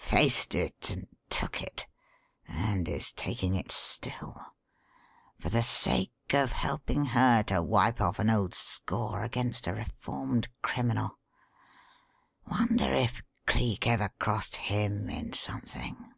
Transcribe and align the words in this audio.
Faced 0.00 0.56
it 0.56 0.90
and 0.90 1.06
took 1.30 1.62
it; 1.62 1.86
and 2.48 2.88
is 2.88 3.12
taking 3.12 3.54
it 3.54 3.70
still, 3.70 4.44
for 5.38 5.50
the 5.50 5.62
sake 5.62 6.10
of 6.32 6.50
helping 6.50 7.04
her 7.04 7.44
to 7.44 7.62
wipe 7.62 8.00
off 8.00 8.18
an 8.18 8.28
old 8.28 8.54
score 8.54 9.22
against 9.22 9.68
a 9.68 9.72
reformed 9.74 10.48
criminal. 10.62 11.20
Wonder 12.44 12.92
if 12.92 13.22
Cleek 13.46 13.86
ever 13.86 14.08
crossed 14.18 14.56
him 14.56 15.08
in 15.08 15.32
something? 15.32 16.12